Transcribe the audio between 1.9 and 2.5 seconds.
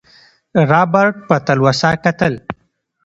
کتل.